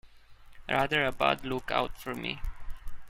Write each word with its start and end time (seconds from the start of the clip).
Rather 0.67 1.05
a 1.05 1.11
bad 1.11 1.45
look-out 1.45 1.95
for 2.01 2.15
me! 2.15 2.41